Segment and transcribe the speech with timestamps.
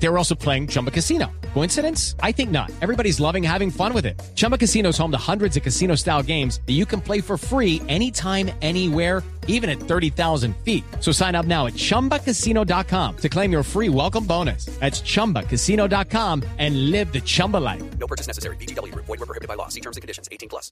[0.00, 1.30] They were also playing Chumba Casino.
[1.54, 2.14] Coincidence?
[2.22, 2.70] I think not.
[2.80, 4.20] Everybody's loving having fun with it.
[4.34, 7.36] Chumba Casino is home to hundreds of casino style games that you can play for
[7.36, 10.84] free anytime, anywhere, even at 30,000 feet.
[11.00, 14.66] So sign up now at chumbacasino.com to claim your free welcome bonus.
[14.78, 17.82] That's chumbacasino.com and live the Chumba life.
[17.98, 18.56] No purchase necessary.
[18.56, 18.94] BGW.
[18.94, 19.68] Void were prohibited by law.
[19.68, 20.28] See terms and conditions.
[20.30, 20.70] 18 plus.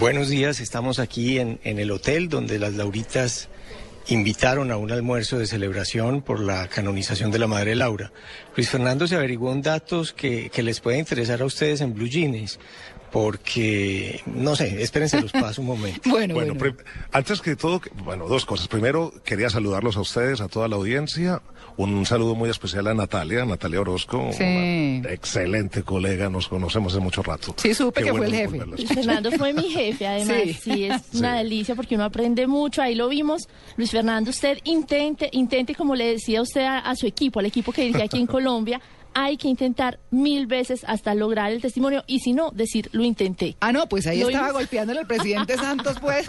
[0.00, 3.48] Buenos días, estamos aquí en, en el hotel donde las Lauritas
[4.08, 8.12] invitaron a un almuerzo de celebración por la canonización de la Madre Laura.
[8.54, 12.06] Luis Fernando se averiguó en datos que, que les puede interesar a ustedes en Blue
[12.06, 12.58] Jeans,
[13.16, 16.00] porque, no sé, espérense los pasos un momento.
[16.10, 16.54] Bueno, Bueno,
[17.12, 18.68] antes que todo, bueno, dos cosas.
[18.68, 21.40] Primero, quería saludarlos a ustedes, a toda la audiencia.
[21.78, 24.98] Un saludo muy especial a Natalia, Natalia Orozco, Sí.
[25.00, 27.54] una excelente colega, nos conocemos de mucho rato.
[27.56, 28.58] Sí, supe Qué que fue el jefe.
[28.66, 30.36] Luis Fernando fue mi jefe, además.
[30.42, 30.52] Sí.
[30.54, 32.82] Sí, es una delicia porque uno aprende mucho.
[32.82, 33.48] Ahí lo vimos.
[33.78, 37.72] Luis Fernando, usted intente, intente, como le decía usted a, a su equipo, al equipo
[37.72, 38.80] que dirige aquí en Colombia,
[39.18, 43.56] hay que intentar mil veces hasta lograr el testimonio y si no, decir, lo intenté.
[43.60, 46.26] Ah, no, pues ahí Lo estaba golpeándole al presidente Santos, pues.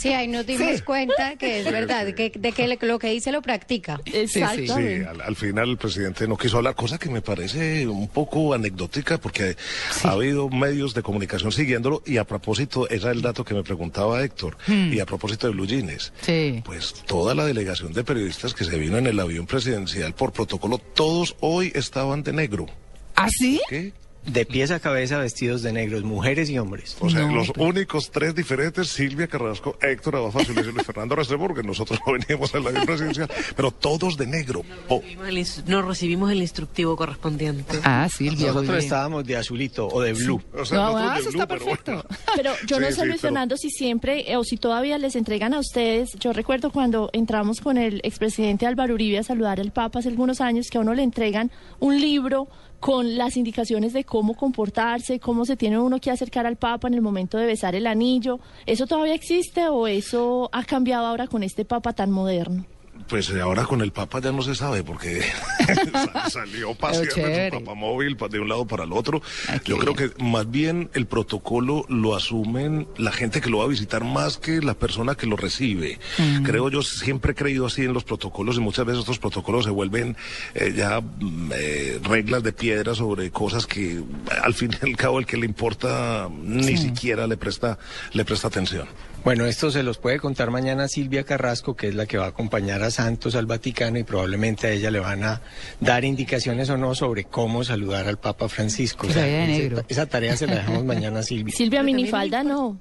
[0.00, 0.82] Sí, ahí nos dimos Sí.
[0.82, 4.00] cuenta que es verdad, que, de que le- lo que dice lo practica.
[4.04, 5.06] Sí, Exactamente.
[5.06, 9.18] al, al final el presidente no quiso hablar, cosa que me parece un poco anecdótica
[9.18, 9.56] porque
[10.02, 13.62] ha habido medios de comunicación siguiéndolo y a propósito, ese era el dato que me
[13.62, 16.60] preguntaba Héctor, y a propósito de Blue Jeans, Sí.
[16.64, 20.78] pues toda la delegación de periodistas que se vino en el avión presidencial por protocolo,
[20.78, 22.66] todos hoy estaban de negro.
[23.14, 23.60] ¿Ah, sí?
[23.68, 23.92] ¿Qué?
[24.26, 26.96] De pies a cabeza vestidos de negros, mujeres y hombres.
[27.00, 31.14] O sea, No, los pero- únicos tres diferentes, Silvia Carrasco, Héctor Abafacio y Luis Fernando
[31.14, 34.62] Restrepo, porque nosotros no veníamos al avión presidencial, pero todos de negro.
[34.88, 37.78] Recibimos el ins- No recibimos el instructivo correspondiente.
[37.84, 40.42] Ah, Silvia, Nosotros estábamos de azulito o de blue.
[40.58, 41.80] o sea, No, ah, de eso blue, está pero bueno.
[41.84, 42.08] perfecto.
[42.36, 45.14] Pero yo no sé, sí, Luis pero- Fernando, si siempre eh, o si todavía les
[45.16, 46.10] entregan a ustedes.
[46.18, 50.40] Yo recuerdo cuando entramos con el expresidente Álvaro Uribe a saludar al Papa hace algunos
[50.40, 52.48] años que a uno le entregan un libro
[52.80, 56.94] con las indicaciones de cómo comportarse, cómo se tiene uno que acercar al Papa en
[56.94, 58.38] el momento de besar el anillo.
[58.66, 62.64] ¿Eso todavía existe o eso ha cambiado ahora con este Papa tan moderno?
[63.08, 65.22] Pues eh, ahora con el Papa ya no se sabe porque
[65.92, 69.22] sal- salió paseando su papamóvil pa- de un lado para el otro.
[69.48, 70.10] Ay, Yo creo bien.
[70.16, 74.38] que más bien el protocolo lo asumen la gente que lo va a visitar más
[74.38, 75.98] que la persona que lo recibe.
[76.18, 76.42] Mm.
[76.42, 79.70] Creo yo siempre he creído así en los protocolos y muchas veces estos protocolos se
[79.70, 80.16] vuelven
[80.54, 84.02] eh, ya mm, eh, reglas de piedra sobre cosas que
[84.42, 87.78] al fin y al cabo el que le importa ni siquiera le presta
[88.12, 88.88] le presta atención.
[89.26, 92.28] Bueno, esto se los puede contar mañana Silvia Carrasco, que es la que va a
[92.28, 95.42] acompañar a Santos al Vaticano y probablemente a ella le van a
[95.80, 99.08] dar indicaciones o no sobre cómo saludar al Papa Francisco.
[99.08, 99.84] Que se vaya de ese- negro.
[99.88, 101.52] esa tarea se la dejamos mañana a Silvia.
[101.56, 102.78] Silvia, minifalda no.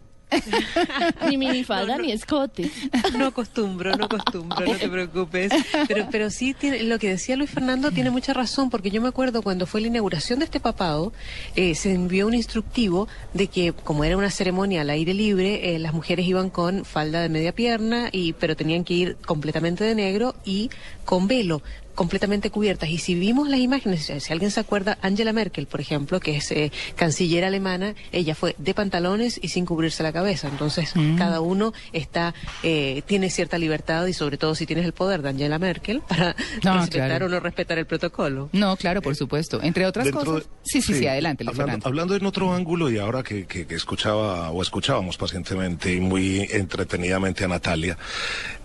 [1.27, 2.69] Ni minifalda ni escote.
[3.17, 5.51] No acostumbro, no acostumbro, no te preocupes.
[5.87, 9.07] Pero, pero sí, tiene, lo que decía Luis Fernando tiene mucha razón, porque yo me
[9.07, 11.13] acuerdo cuando fue la inauguración de este papado,
[11.55, 15.79] eh, se envió un instructivo de que, como era una ceremonia al aire libre, eh,
[15.79, 19.95] las mujeres iban con falda de media pierna, y pero tenían que ir completamente de
[19.95, 20.69] negro y
[21.05, 21.61] con velo
[21.95, 22.89] completamente cubiertas.
[22.89, 26.51] Y si vimos las imágenes, si alguien se acuerda, Angela Merkel, por ejemplo, que es
[26.51, 30.47] eh, canciller alemana, ella fue de pantalones y sin cubrirse la cabeza.
[30.47, 32.33] Entonces, cada uno está
[32.63, 36.35] eh, tiene cierta libertad y sobre todo si tienes el poder de Angela Merkel para
[36.63, 37.25] No, respetar claro.
[37.25, 38.49] o no respetar el protocolo.
[38.51, 39.61] No, claro, por supuesto.
[39.63, 40.43] Entre otras Dentro cosas.
[40.43, 41.87] de- Sí, sí, sí, adelante, hablando, Fernando.
[41.87, 46.47] hablando en otro ángulo y ahora que, que- que escuchaba o escuchábamos pacientemente y muy
[46.51, 47.97] entretenidamente a Natalia,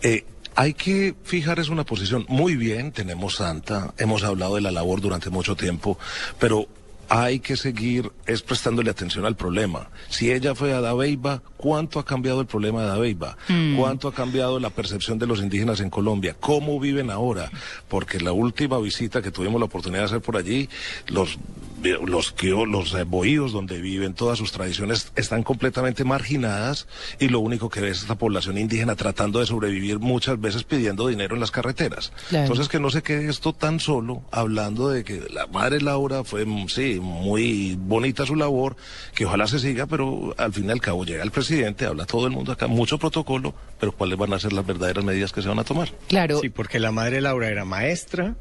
[0.03, 0.25] eh,
[0.55, 2.27] hay que fijar es una posición.
[2.29, 5.99] Muy bien, tenemos Santa, hemos hablado de la labor durante mucho tiempo,
[6.39, 6.69] pero
[7.11, 9.91] hay que seguir es prestándole atención al problema.
[10.09, 13.37] Si ella fue a Dabeiba, ¿cuánto ha cambiado el problema de Dabeiba?
[13.77, 16.37] ¿Cuánto ha cambiado la percepción de los indígenas en Colombia?
[16.39, 17.51] ¿Cómo viven ahora?
[17.89, 20.69] Porque la última visita que tuvimos la oportunidad de hacer por allí,
[21.09, 21.37] los
[21.83, 26.87] los que los bohíos donde viven todas sus tradiciones están completamente marginadas
[27.19, 31.09] y lo único que ve es esta población indígena tratando de sobrevivir muchas veces pidiendo
[31.09, 32.13] dinero en las carreteras.
[32.29, 32.45] Claro.
[32.45, 36.47] Entonces que no se quede esto tan solo hablando de que la madre Laura fue
[36.69, 38.77] sí muy bonita su labor,
[39.15, 42.27] que ojalá se siga, pero al fin y al cabo llega el presidente, habla todo
[42.27, 45.49] el mundo acá, mucho protocolo, pero cuáles van a ser las verdaderas medidas que se
[45.49, 45.91] van a tomar.
[46.09, 48.35] Claro, Sí, porque la madre Laura era maestra,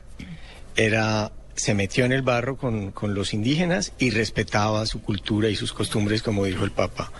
[0.75, 5.55] era se metió en el barro con, con los indígenas y respetaba su cultura y
[5.55, 7.11] sus costumbres, como dijo el Papa.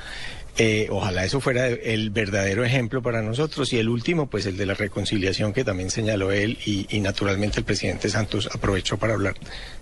[0.57, 3.71] Eh, ojalá eso fuera el verdadero ejemplo para nosotros.
[3.71, 7.59] Y el último, pues el de la reconciliación que también señaló él y, y naturalmente
[7.59, 9.35] el presidente Santos aprovechó para hablar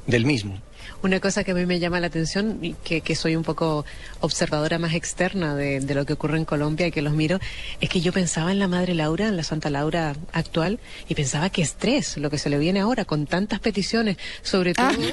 [0.05, 0.61] del mismo.
[1.03, 3.85] Una cosa que a mí me llama la atención, y que, que soy un poco
[4.19, 7.39] observadora más externa de, de lo que ocurre en Colombia y que los miro,
[7.79, 11.49] es que yo pensaba en la Madre Laura, en la Santa Laura actual, y pensaba
[11.49, 15.11] que estrés lo que se le viene ahora con tantas peticiones, sobre todo, sobre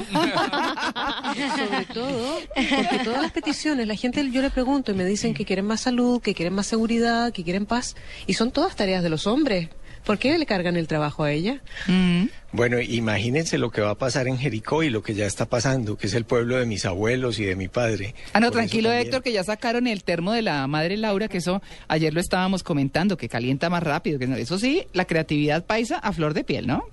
[1.93, 5.67] todo, porque todas las peticiones, la gente yo le pregunto y me dicen que quieren
[5.67, 7.97] más salud, que quieren más seguridad, que quieren paz,
[8.27, 9.69] y son todas tareas de los hombres.
[10.05, 11.61] ¿Por qué le cargan el trabajo a ella?
[11.87, 12.27] Mm.
[12.53, 15.97] Bueno, imagínense lo que va a pasar en Jericó y lo que ya está pasando,
[15.97, 18.15] que es el pueblo de mis abuelos y de mi padre.
[18.33, 21.29] Ah, no, Por tranquilo, también- Héctor, que ya sacaron el termo de la madre Laura,
[21.29, 24.19] que eso ayer lo estábamos comentando, que calienta más rápido.
[24.19, 26.85] que no- Eso sí, la creatividad paisa a flor de piel, ¿no?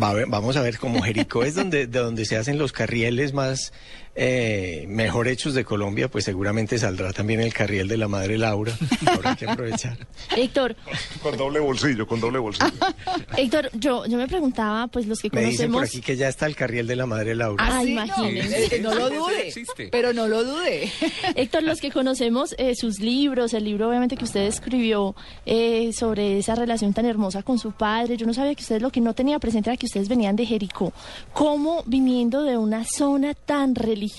[0.00, 2.72] Va a ver- vamos a ver cómo Jericó es donde, de donde se hacen los
[2.72, 3.72] carrieles más
[4.22, 8.70] eh, mejor hechos de Colombia, pues seguramente saldrá también el carriel de la Madre Laura.
[9.06, 9.96] Habrá que aprovechar.
[10.36, 10.76] Héctor,
[11.22, 12.70] Con doble bolsillo, con doble bolsillo.
[13.38, 15.88] Héctor, yo, yo me preguntaba, pues los que Me dicen por conocemos...
[15.88, 17.64] aquí que ya está el carriel de la Madre Laura.
[17.66, 18.80] Ah, sí, imagínense.
[18.80, 19.54] No, lo dude,
[19.90, 20.92] pero no lo dude.
[21.34, 26.38] Héctor, los que conocemos eh, sus libros, el libro obviamente que usted escribió eh, sobre
[26.38, 29.14] esa relación tan hermosa con su padre, yo no sabía que ustedes lo que no
[29.14, 30.92] tenía presente era que ustedes venían de Jericó.
[31.32, 34.09] ¿Cómo viniendo de una zona tan religiosa,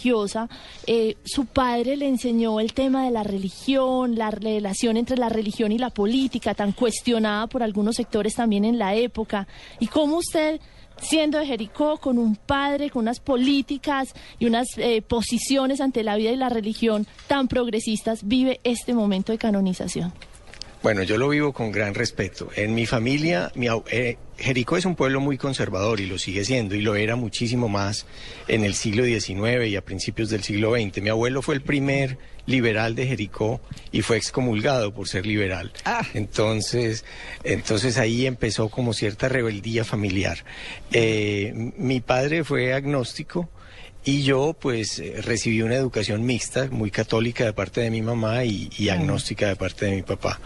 [0.88, 5.72] eh, su padre le enseñó el tema de la religión, la relación entre la religión
[5.72, 9.48] y la política, tan cuestionada por algunos sectores también en la época?
[9.80, 10.60] ¿Y cómo usted
[11.02, 16.16] siendo de Jericó, con un padre, con unas políticas y unas eh, posiciones ante la
[16.16, 20.14] vida y la religión tan progresistas, vive este momento de canonización.
[20.84, 22.50] Bueno, yo lo vivo con gran respeto.
[22.56, 26.74] En mi familia, mi eh, Jericó es un pueblo muy conservador y lo sigue siendo,
[26.74, 28.08] y lo era muchísimo más
[28.48, 31.04] en el siglo XIX y a principios del siglo XX.
[31.04, 32.18] Mi abuelo fue el primer
[32.48, 33.62] liberal de Jericó
[33.92, 35.72] y fue excomulgado por ser liberal.
[35.86, 36.02] Ah.
[36.16, 37.06] Entonces,
[37.44, 40.44] entonces ahí empezó como cierta rebeldía familiar.
[40.92, 43.50] Eh, mi padre fue agnóstico.
[44.04, 48.44] Y yo pues eh, recibí una educación mixta, muy católica de parte de mi mamá
[48.46, 50.40] y, y agnóstica de parte de mi papá.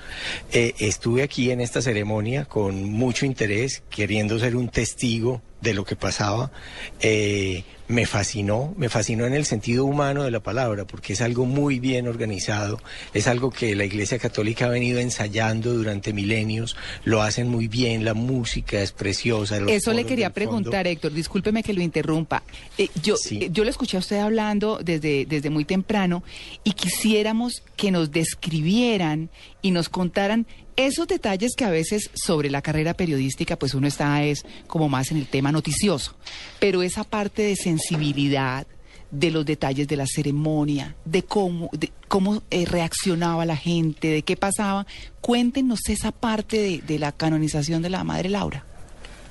[0.51, 5.85] Eh, estuve aquí en esta ceremonia con mucho interés, queriendo ser un testigo de lo
[5.85, 6.51] que pasaba.
[6.99, 11.45] Eh, me fascinó, me fascinó en el sentido humano de la palabra, porque es algo
[11.45, 12.81] muy bien organizado,
[13.13, 18.03] es algo que la Iglesia Católica ha venido ensayando durante milenios, lo hacen muy bien,
[18.03, 19.57] la música es preciosa.
[19.67, 22.43] Eso le quería preguntar, Héctor, discúlpeme que lo interrumpa.
[22.77, 23.39] Eh, yo, Sí.
[23.43, 26.23] eh, yo lo escuché a usted hablando desde, desde muy temprano
[26.63, 29.29] y quisiéramos que nos describieran
[29.61, 30.47] y nos contaran
[30.77, 35.09] esos detalles que a veces sobre la carrera periodística, pues uno está es como más
[35.11, 36.15] en el tema noticioso,
[36.59, 38.67] pero esa parte de sensibilidad,
[39.11, 44.21] de los detalles de la ceremonia, de cómo, de cómo eh, reaccionaba la gente, de
[44.23, 44.85] qué pasaba.
[45.21, 48.65] Cuéntenos esa parte de, de la canonización de la Madre Laura.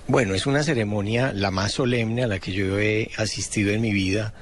[0.06, 3.92] Bueno, es una ceremonia la más solemne a la que yo he asistido en mi
[3.92, 4.34] vida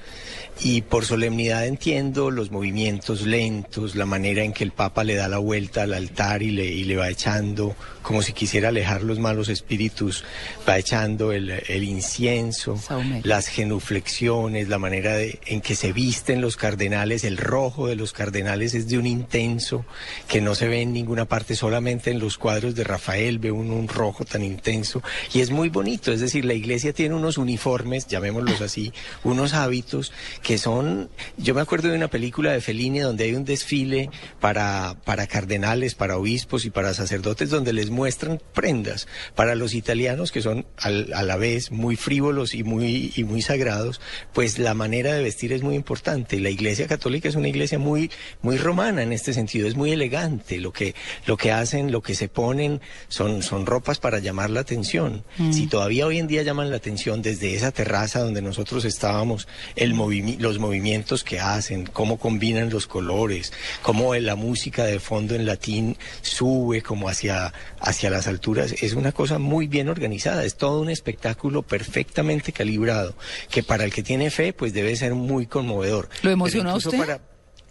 [0.60, 5.28] y por solemnidad entiendo los movimientos lentos, la manera en que el Papa le da
[5.28, 9.18] la vuelta al altar y le, y le va echando, como si quisiera alejar los
[9.18, 10.24] malos espíritus,
[10.68, 12.76] va echando el, el incienso,
[13.24, 18.12] las genuflexiones, la manera de- en que se visten los cardenales, el rojo de los
[18.12, 19.84] cardenales es de un intenso
[20.28, 23.74] que no se ve en ninguna parte, solamente en los cuadros de Rafael ve uno
[23.74, 25.02] un rojo tan intenso
[25.32, 28.92] y es muy bonito, es decir, la iglesia tiene unos uniformes, llamémoslos así,
[29.24, 30.12] unos hábitos
[30.42, 34.10] que son, yo me acuerdo de una película de Fellini donde hay un desfile
[34.40, 39.06] para, para cardenales, para obispos y para sacerdotes donde les muestran prendas
[39.36, 43.42] para los italianos que son al- a la vez muy frívolos y muy, y muy
[43.42, 44.00] sagrados,
[44.32, 46.40] pues la manera de vestir es muy importante.
[46.40, 48.10] La iglesia católica es una iglesia muy,
[48.42, 50.58] muy romana en este sentido, es muy elegante.
[50.58, 50.94] Lo que,
[51.26, 55.24] lo que hacen, lo que se ponen son, son ropas para llamar la atención.
[55.52, 59.46] Si todavía hoy en día llaman la atención desde esa terraza donde nosotros estábamos,
[59.76, 65.34] el movimi- los movimientos que hacen, cómo combinan los colores, cómo la música de fondo
[65.34, 70.56] en latín sube como hacia, hacia las alturas, es una cosa muy bien organizada, es
[70.56, 73.14] todo un espectáculo perfectamente calibrado,
[73.50, 76.08] que para el que tiene fe, pues debe ser muy conmovedor.
[76.22, 76.96] ¿Lo emocionó usted?
[76.96, 77.20] Para,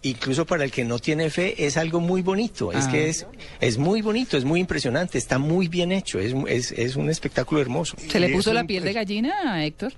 [0.02, 2.90] incluso para el que no tiene fe es algo muy bonito, es Ah.
[2.90, 3.26] que es,
[3.60, 7.60] es muy bonito, es muy impresionante, está muy bien hecho, es, es, es un espectáculo
[7.60, 7.96] hermoso.
[8.08, 9.92] ¿Se le puso la un- piel de gallina, Héctor?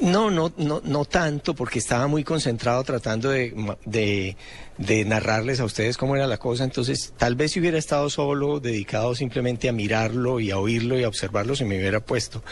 [0.00, 4.36] No, no, no, no tanto, porque estaba muy concentrado tratando de, ma- de,
[4.78, 6.64] de narrarles a ustedes cómo era la cosa.
[6.64, 11.04] Entonces, tal vez si hubiera estado solo, dedicado simplemente a mirarlo y a oírlo y
[11.04, 12.42] a observarlo, se me hubiera puesto.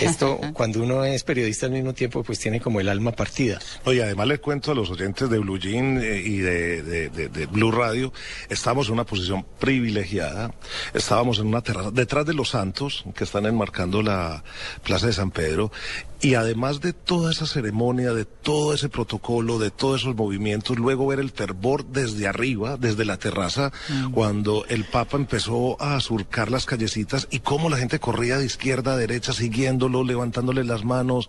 [0.00, 3.58] Esto, cuando uno es periodista al mismo tiempo, pues tiene como el alma partida.
[3.84, 7.28] Oye, además les cuento a los oyentes de Blue Jean eh, y de, de- de-
[7.28, 8.12] de Blue Radio,
[8.48, 10.52] estamos en una posición privilegiada,
[10.94, 14.42] estábamos en una terraza, detrás de los santos, que están enmarcando la
[14.82, 15.70] Plaza de San Pedro,
[16.24, 21.08] Y además de toda esa ceremonia, de todo ese protocolo, de todos esos movimientos, luego
[21.08, 23.72] ver el fervor desde arriba, desde la terraza,
[24.10, 28.94] cuando el Papa empezó a surcar las callecitas y cómo la gente corría de izquierda
[28.94, 31.28] a derecha siguiéndolo, levantándole las manos,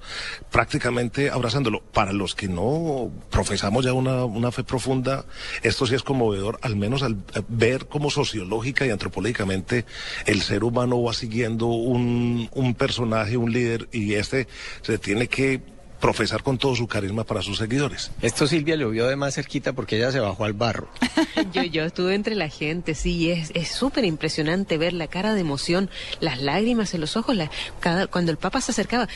[0.50, 1.84] prácticamente abrazándolo.
[1.92, 5.26] Para los que no profesamos ya una, una fe profunda,
[5.62, 9.86] esto sí es conmovedor, al menos al eh, ver cómo sociológica y antropológicamente
[10.26, 14.48] el ser humano va siguiendo un, un personaje, un líder, y este
[14.86, 15.60] se tiene que
[16.06, 18.12] profesar con todo su carisma para sus seguidores.
[18.22, 20.88] Esto Silvia lo vio de más cerquita porque ella se bajó al barro.
[21.52, 25.42] Yo, yo estuve entre la gente, sí, es es súper impresionante ver la cara de
[25.42, 29.08] emoción, las lágrimas en los ojos, la- cada, cuando el Papa se acercaba.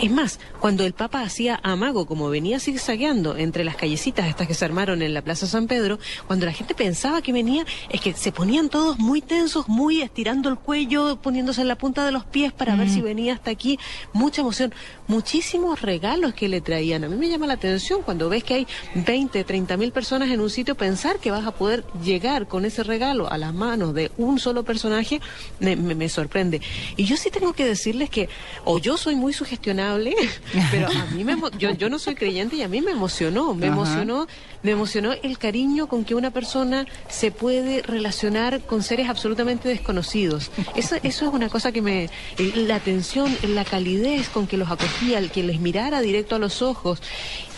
[0.00, 4.54] Es más, cuando el Papa hacía amago, como venía zigzagueando entre las callecitas estas que
[4.54, 8.12] se armaron en la Plaza San Pedro, cuando la gente pensaba que venía, es que
[8.12, 12.24] se ponían todos muy tensos, muy estirando el cuello, poniéndose en la punta de los
[12.24, 13.78] pies para ver si venía hasta aquí.
[14.12, 14.72] Mucha emoción,
[15.08, 17.04] muchísimos regalos que le traían.
[17.04, 20.40] A mí me llama la atención cuando ves que hay 20, 30 mil personas en
[20.40, 24.10] un sitio, pensar que vas a poder llegar con ese regalo a las manos de
[24.18, 25.20] un solo personaje
[25.60, 26.60] me, me- me sorprende.
[26.96, 28.28] Y yo sí tengo que decirles que,
[28.64, 30.14] o yo soy muy sugestionable,
[30.70, 33.66] pero a mí me, yo, yo no soy creyente y a mí me emocionó, me
[33.68, 33.74] Ajá.
[33.74, 34.26] emocionó,
[34.62, 40.50] me emocionó el cariño con que una persona se puede relacionar con seres absolutamente desconocidos.
[40.74, 42.08] Eso, eso es una cosa que me,
[42.56, 46.00] la atención, la calidez con que los acogía, el que les mirara
[46.32, 47.02] a los ojos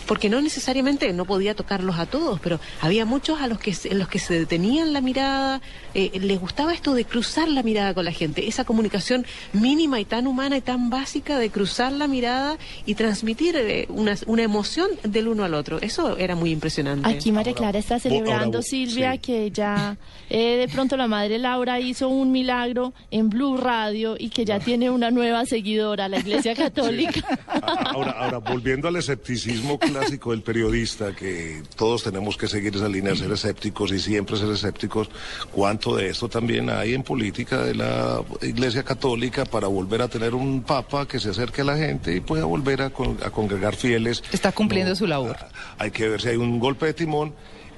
[0.07, 3.99] porque no necesariamente no podía tocarlos a todos, pero había muchos a los que en
[3.99, 5.61] los que se detenían la mirada,
[5.99, 9.25] eh, les gustaba esto de cruzar la mirada con la gente, esa comunicación
[9.55, 14.15] mínima y tan humana y tan básica de cruzar la mirada y transmitir eh, una,
[14.27, 15.81] una emoción del uno al otro.
[15.81, 17.09] Eso era muy impresionante.
[17.09, 19.21] Aquí María Clara está celebrando, Silvia, sí.
[19.21, 19.97] que ya
[20.29, 24.61] eh, de pronto la madre Laura hizo un milagro en Blue Radio y que ya
[24.61, 27.23] tiene una nueva seguidora, la Iglesia Católica.
[27.87, 33.13] Ahora, ahora, volviendo al escepticismo clásico del periodista, que todos tenemos que seguir esa línea
[33.13, 35.09] de ser escépticos y siempre ser escépticos,
[35.53, 40.35] ¿cuánto de esto también hay en política de la Iglesia Católica para volver a tener
[40.35, 43.77] un papa que se acerque a la gente y pueda volver a, con- a congregar
[43.77, 44.25] fieles?
[44.33, 45.37] Está cumpliendo su labor.
[45.79, 47.35] Hay que ver si hay un golpe de timón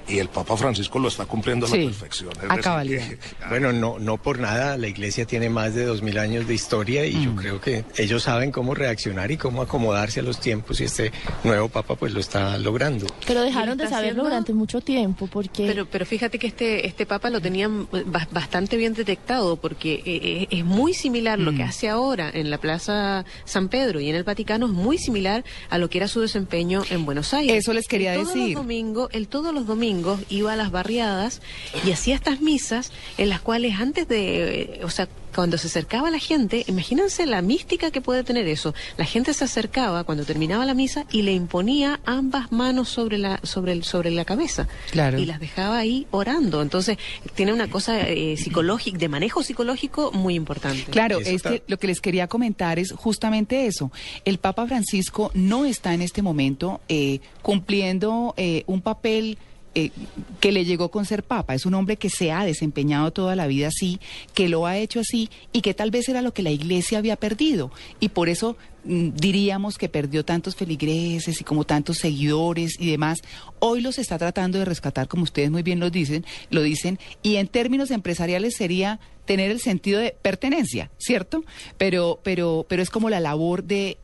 [0.09, 2.31] y el Papa Francisco lo está cumpliendo a Sí, la perfección.
[2.31, 3.07] Es a decir, cabalidad.
[3.07, 6.53] que- Bueno, no, no por nada, la iglesia tiene más de dos mil años de
[6.53, 10.79] historia y yo creo que ellos saben cómo reaccionar y cómo acomodarse a los tiempos
[10.81, 11.11] y este
[11.43, 13.07] nuevo papa pues lo está logrando.
[13.27, 17.29] Pero dejaron de saberlo durante mucho tiempo porque Pero, pero fíjate que este, este papa
[17.29, 21.89] lo tenían ba- bastante bien detectado porque eh, eh, es muy similar lo que hace
[21.89, 25.89] ahora en la Plaza San Pedro y en el Vaticano, es muy similar a lo
[25.89, 27.55] que era su desempeño en Buenos Aires.
[27.57, 28.53] Eso les quería Él todos decir.
[28.53, 29.98] Los domingos, él todos los domingos
[30.29, 31.41] iba a las barriadas
[31.85, 36.09] y hacía estas misas en las cuales antes de, eh, o sea, cuando se acercaba
[36.09, 38.73] la gente, imagínense la mística que puede tener eso.
[38.97, 43.39] La gente se acercaba cuando terminaba la misa y le imponía ambas manos sobre la,
[43.43, 44.67] sobre el, sobre la cabeza.
[44.89, 45.19] Claro.
[45.19, 46.63] Y las dejaba ahí orando.
[46.63, 46.97] Entonces,
[47.35, 50.85] tiene una cosa eh, psicológica, de manejo psicológico muy importante.
[50.89, 53.91] Claro, es está- que lo que les quería comentar es justamente eso.
[54.25, 59.37] El Papa Francisco no está en este momento eh, cumpliendo eh, un papel
[59.75, 59.91] eh,
[60.39, 61.53] que le llegó con ser papa.
[61.53, 63.99] Es un hombre que se ha desempeñado toda la vida así,
[64.33, 67.15] que lo ha hecho así y que tal vez era lo que la iglesia había
[67.15, 67.71] perdido.
[67.99, 73.19] Y por eso mm, diríamos que perdió tantos feligreses y como tantos seguidores y demás.
[73.59, 77.35] Hoy los está tratando de rescatar, como ustedes muy bien lo dicen, lo dicen, y
[77.35, 81.43] en términos empresariales sería tener el sentido de pertenencia, ¿cierto?
[81.77, 83.99] Pero, pero, pero es como la labor de,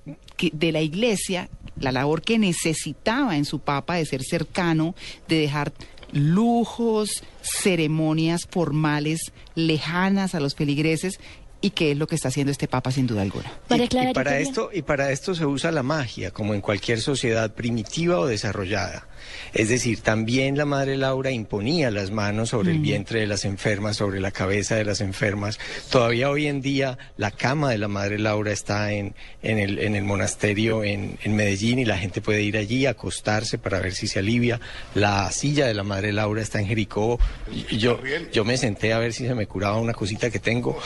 [0.51, 1.50] de la iglesia,
[1.80, 4.96] la labor que necesitaba en su papa de ser cercano,
[5.27, 5.74] de dejar
[6.12, 11.20] lujos, ceremonias formales lejanas a los feligreses
[11.62, 13.51] y que es lo que está haciendo este papa sin duda alguna.
[13.70, 16.54] María Y- Clara, y, yo para esto y para esto se usa la magia como
[16.54, 19.08] en cualquier sociedad primitiva o desarrollada
[19.53, 23.98] es decir también la madre Laura imponía las manos sobre el vientre de las enfermas
[23.98, 25.60] sobre la cabeza de las enfermas.
[25.89, 29.96] Todavía hoy en día la cama de la madre Laura está en, en, el, en
[29.96, 33.94] el monasterio en, en Medellín y la gente puede ir allí a acostarse para ver
[33.94, 34.60] si se alivia.
[34.94, 37.20] La silla de la madre Laura está en Jericó.
[37.72, 38.00] Yo,
[38.34, 40.77] yo me senté a ver si se me curaba una cosita que tengo.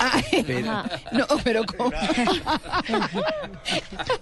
[0.45, 1.91] Pero- No, pero ¿cómo?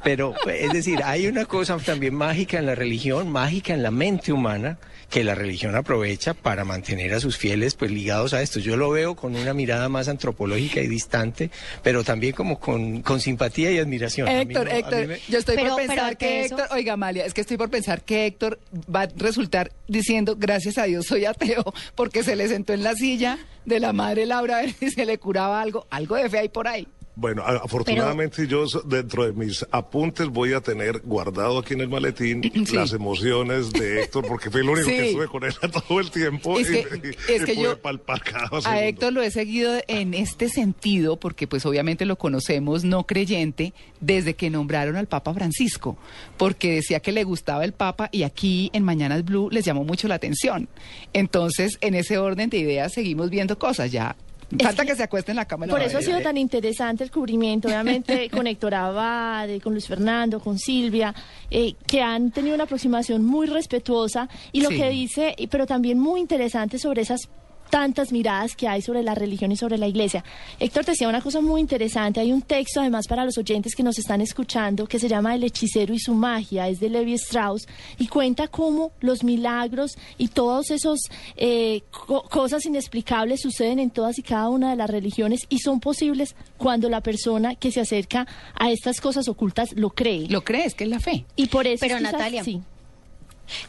[0.04, 4.07] Pero, es decir, hay una cosa también mágica en la religión, mágica en la mente
[4.34, 4.78] humana,
[5.10, 8.60] que la religión aprovecha para mantener a sus fieles pues ligados a esto.
[8.60, 11.50] Yo lo veo con una mirada más antropológica y distante,
[11.84, 14.28] pero también como con, con simpatía y admiración.
[14.28, 17.34] Héctor, no- Héctor, me- yo estoy Pero- por pensar que eso- Héctor, oiga Amalia, es
[17.34, 18.60] que estoy por pensar que Héctor
[18.94, 21.64] va a resultar diciendo, gracias a Dios soy ateo,
[21.96, 25.06] porque se le sentó en la silla de la madre Laura a ver si se
[25.06, 26.88] le curaba algo, algo de fe hay por ahí.
[27.20, 32.42] Bueno, afortunadamente yo dentro de mis apuntes voy a tener guardado aquí en el maletín
[32.68, 32.76] Sí.
[32.76, 34.96] las emociones de Héctor, porque fue el único Sí.
[34.96, 35.54] que estuve con él
[35.88, 36.80] todo el tiempo Es y, que-
[37.28, 38.82] y- es y que pude yo palpar cada A segundo.
[38.82, 44.36] Héctor lo he seguido en este sentido porque pues obviamente lo conocemos no creyente desde
[44.36, 45.98] que nombraron al Papa Francisco,
[46.38, 50.08] porque decía que le gustaba el Papa y aquí en Mañanas Blue les llamó mucho
[50.08, 50.70] la atención.
[51.14, 54.16] Entonces, en ese orden de ideas seguimos viendo cosas ya.
[54.60, 55.68] Falta que, se acueste en la cama.
[55.68, 60.40] Por eso ha sido tan interesante el cubrimiento, obviamente con Héctor Abade, con Luis Fernando,
[60.40, 61.14] con Silvia,
[61.52, 64.78] eh, que han tenido una aproximación muy respetuosa y lo Sí.
[64.78, 67.30] que dice, pero también muy interesante sobre esas
[67.70, 70.24] tantas miradas que hay sobre la religión y sobre la iglesia.
[70.60, 73.98] Héctor decía una cosa muy interesante, hay un texto además para los oyentes que nos
[74.00, 78.08] están escuchando que se llama El hechicero y su magia, es de Levi Strauss y
[78.08, 81.00] cuenta cómo los milagros y todos esos
[81.36, 85.80] eh, co- cosas inexplicables suceden en todas y cada una de las religiones y son
[85.80, 90.28] posibles cuando la persona que se acerca a estas cosas ocultas lo cree.
[90.30, 91.26] ¿Lo crees que es la fe?
[91.36, 92.62] y por eso Pero, quizás- Natalia, sí.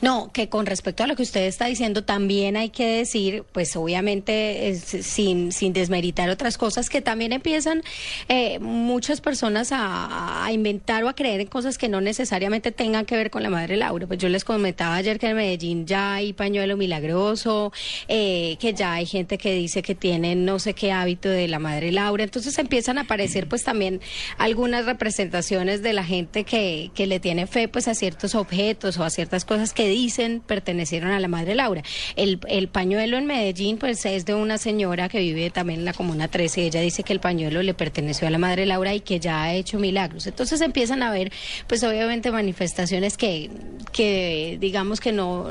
[0.00, 3.74] No, que con respecto a lo que usted está diciendo, también hay que decir, pues
[3.76, 7.82] obviamente sin, sin desmeritar otras cosas, que también empiezan
[8.28, 13.04] eh, muchas personas a, a inventar o a creer en cosas que no necesariamente tengan
[13.04, 14.06] que ver con la Madre Laura.
[14.06, 17.72] Pues yo les comentaba ayer que en Medellín ya hay pañuelo milagroso,
[18.08, 21.58] eh, que ya hay gente que dice que tienen no sé qué hábito de la
[21.58, 22.24] Madre Laura.
[22.24, 24.00] Entonces empiezan a aparecer pues también
[24.38, 29.04] algunas representaciones de la gente que, que le tiene fe pues a ciertos objetos o
[29.04, 31.82] a ciertas cosas que dicen pertenecieron a la Madre Laura.
[32.16, 35.92] El, el pañuelo en Medellín pues es de una señora que vive también en la
[35.92, 36.64] Comuna 13.
[36.64, 39.54] Ella dice que el pañuelo le perteneció a la Madre Laura y que ya ha
[39.54, 40.26] hecho milagros.
[40.26, 41.32] Entonces empiezan a ver
[41.66, 43.50] pues obviamente manifestaciones que,
[43.92, 45.46] que digamos que no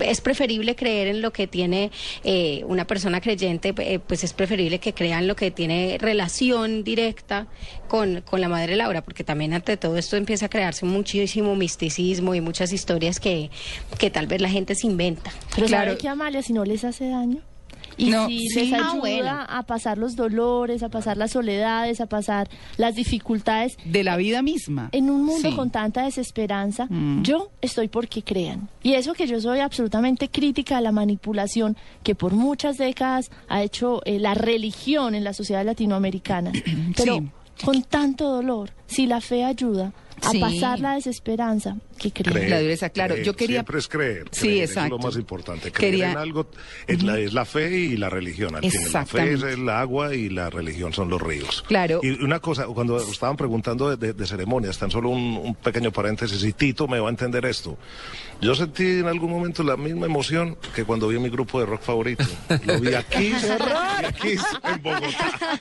[0.00, 1.90] es preferible creer en lo que tiene
[2.24, 7.46] eh, una persona creyente, eh, pues es preferible que crean lo que tiene relación directa
[7.88, 12.34] con, con la Madre Laura, porque también ante todo esto empieza a crearse muchísimo misticismo
[12.34, 13.50] y muchas historias que,
[13.98, 15.30] que tal vez la gente se inventa.
[15.54, 15.90] Pero Claro.
[15.92, 17.38] ¿sabe que Amalia si no les hace daño?
[17.98, 18.60] Y No, si sí.
[18.70, 19.30] les Ah, ayuda bueno.
[19.48, 22.48] a pasar los dolores, a pasar las soledades, a pasar
[22.78, 24.88] las dificultades De la vida misma.
[24.92, 25.54] en un mundo Sí.
[25.56, 27.22] con tanta desesperanza, Mm.
[27.22, 28.70] yo estoy porque crean.
[28.82, 33.62] Y eso que yo soy absolutamente crítica a la manipulación que por muchas décadas ha
[33.62, 36.50] hecho eh, la religión en la sociedad latinoamericana.
[36.96, 37.64] Pero Sí.
[37.66, 39.92] con tanto dolor, si la fe ayuda
[40.24, 40.40] a Sí.
[40.40, 42.32] pasar la desesperanza, que creen.
[42.32, 43.14] Creer, La dureza, claro.
[43.14, 44.24] creer, Yo quería- Siempre es creer.
[44.30, 44.84] Sí, creer, exacto.
[44.96, 45.72] Es lo más importante.
[45.72, 46.46] Creer Quería- en algo
[46.86, 48.54] es, la, es la fe y la religión.
[48.54, 51.64] Al fin, la fe es el agua y la religión son los ríos.
[51.66, 52.00] Claro.
[52.02, 55.90] Y una cosa, cuando estaban preguntando de, de- de ceremonias, tan solo un, un pequeño
[55.92, 57.76] paréntesis, y Tito me va a entender esto.
[58.40, 61.82] Yo sentí en algún momento la misma emoción que cuando vi mi grupo de rock
[61.82, 62.24] favorito.
[62.64, 63.32] Lo vi aquí,
[64.04, 64.30] aquí
[64.64, 65.60] en Bogotá.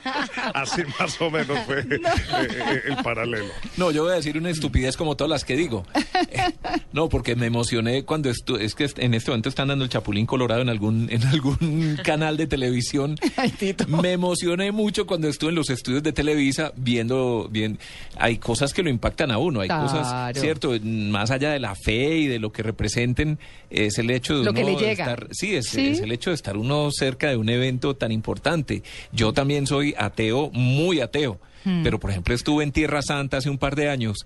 [0.53, 3.45] Así más o menos fue eh, eh, el paralelo.
[3.77, 5.85] No, yo voy a decir una estupidez como todas las que digo.
[6.33, 6.51] Eh,
[6.93, 10.25] No, porque me emocioné cuando estu es que en este momento están dando el Chapulín
[10.25, 13.17] Colorado en algún en algún canal de televisión.
[13.37, 13.87] Ay, Tito.
[13.87, 17.79] Me emocioné mucho cuando estuve en los estudios de Televisa viendo bien
[18.17, 19.83] hay cosas que lo impactan a uno, hay Claro.
[19.87, 24.39] cosas, cierto, más allá de la fe y de lo que representen es el hecho
[24.39, 25.03] de Lo que uno le llega.
[25.05, 25.87] estar sí, es, Sí.
[25.87, 28.83] es el hecho de estar uno cerca de un evento tan importante.
[29.11, 31.83] Yo también soy ateo, muy ateo, Hmm.
[31.83, 34.25] pero por ejemplo estuve en Tierra Santa hace un par de años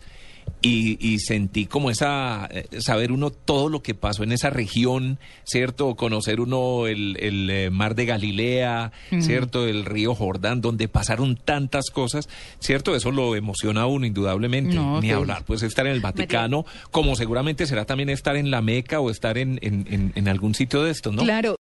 [0.61, 5.19] y, y sentí como esa, eh, saber uno todo lo que pasó en esa región,
[5.43, 5.93] ¿cierto?
[5.95, 9.67] Conocer uno el, el, eh, mar de Galilea, ¿cierto?
[9.67, 12.95] El río Jordán, donde pasaron tantas cosas, ¿cierto?
[12.95, 14.73] Eso lo emociona a uno indudablemente.
[14.73, 18.61] No, Ni hablar, pues estar en el Vaticano, como seguramente será también estar en la
[18.63, 21.21] Meca o estar en, en, en, en algún sitio de estos, ¿no?
[21.21, 21.53] Claro,